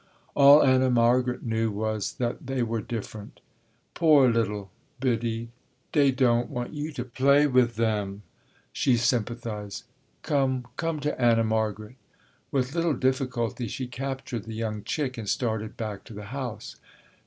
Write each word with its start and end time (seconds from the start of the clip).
All 0.33 0.63
Anna 0.63 0.89
Margaret 0.89 1.43
knew 1.43 1.69
was 1.69 2.13
that 2.13 2.47
they 2.47 2.63
were 2.63 2.81
different. 2.81 3.39
"Poor 3.93 4.27
l'll 4.33 4.71
biddie, 4.99 5.49
dey 5.91 6.09
don't 6.09 6.49
want 6.49 6.73
you 6.73 6.91
to 6.93 7.03
play 7.03 7.45
wif 7.45 7.75
them," 7.75 8.23
she 8.73 8.97
sympathized, 8.97 9.83
"come, 10.23 10.65
come 10.75 10.99
to 11.01 11.21
Anna 11.21 11.43
Margaret." 11.43 11.97
With 12.51 12.73
little 12.73 12.95
difficulty 12.95 13.67
she 13.67 13.85
captured 13.85 14.45
the 14.45 14.55
young 14.55 14.81
chick 14.83 15.19
and 15.19 15.29
started 15.29 15.77
back 15.77 16.03
to 16.05 16.15
the 16.15 16.25
house. 16.33 16.77